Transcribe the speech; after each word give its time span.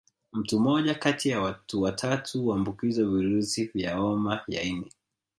Mtu 0.33 0.59
mmoja 0.59 0.95
kati 0.95 1.29
ya 1.29 1.41
watu 1.41 1.81
watatu 1.81 2.41
huambukizwa 2.41 3.09
virusi 3.09 3.65
vya 3.65 3.95
homa 3.95 4.43
ya 4.47 4.61
ini 4.61 4.91